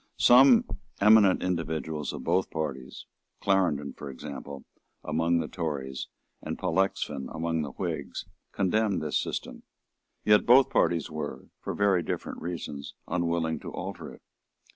[0.17, 0.65] Some
[0.99, 3.05] eminent individuals of both parties,
[3.39, 4.65] Clarendon, for example,
[5.03, 6.07] among the Tories,
[6.41, 9.61] and Pollexfen among the Whigs, condemned this system.
[10.25, 14.23] Yet both parties were, for very different reasons, unwilling to alter it.